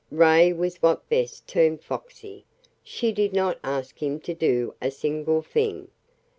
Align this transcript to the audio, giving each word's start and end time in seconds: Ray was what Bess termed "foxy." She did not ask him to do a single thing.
Ray 0.09 0.51
was 0.51 0.77
what 0.77 1.07
Bess 1.09 1.41
termed 1.45 1.83
"foxy." 1.83 2.43
She 2.81 3.11
did 3.11 3.33
not 3.33 3.59
ask 3.63 4.01
him 4.01 4.19
to 4.21 4.33
do 4.33 4.73
a 4.81 4.89
single 4.89 5.43
thing. 5.43 5.89